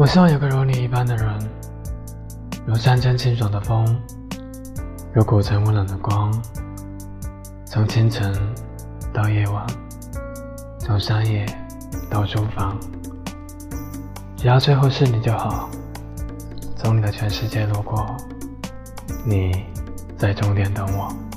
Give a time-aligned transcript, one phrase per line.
[0.00, 1.50] 我希望有个如你一般的人
[2.64, 3.84] 如山间清爽的风
[5.12, 6.32] 如古城温暖的光
[7.66, 8.34] 从清晨
[9.12, 9.66] 到夜晚
[10.78, 11.44] 从山野
[12.10, 12.80] 到书房。
[14.38, 15.68] 只要最后是你就好
[16.78, 18.16] 从你的全世界路过
[19.26, 19.66] 你
[20.16, 21.29] 在终点等我。